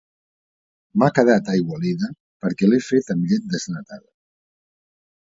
[1.01, 2.09] M'ha quedat aigualida
[2.45, 4.07] perquè l'he fet amb llet desnatada